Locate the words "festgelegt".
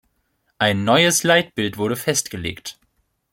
1.95-2.79